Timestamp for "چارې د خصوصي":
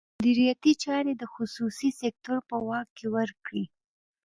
0.83-1.89